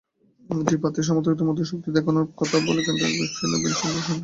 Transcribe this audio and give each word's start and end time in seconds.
দুই 0.63 0.77
প্রার্থীর 0.81 1.07
সমর্থকদের 1.09 1.47
মধ্যে 1.49 1.69
শক্তি 1.71 1.89
দেখানোর 1.91 2.25
কথা 2.39 2.57
বললেন 2.59 2.83
গেন্ডারিয়ার 2.87 3.19
ব্যবসায়ী 3.19 3.49
নবীন 3.51 3.73
চন্দ্র 3.73 4.01
সেন। 4.05 4.17